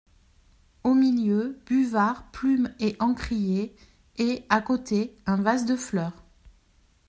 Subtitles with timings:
[0.83, 3.75] Au milieu, buvard, plume et encrier,
[4.17, 6.23] et, à côté, un vase de fleurs.